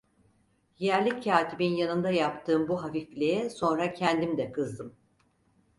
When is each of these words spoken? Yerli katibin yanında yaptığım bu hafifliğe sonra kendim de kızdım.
Yerli 0.79 1.19
katibin 1.21 1.75
yanında 1.75 2.11
yaptığım 2.11 2.67
bu 2.67 2.83
hafifliğe 2.83 3.49
sonra 3.49 3.93
kendim 3.93 4.37
de 4.37 4.51
kızdım. 4.51 4.95